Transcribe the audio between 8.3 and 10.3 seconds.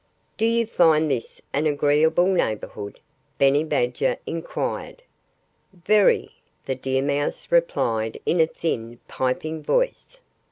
a thin, piping voice.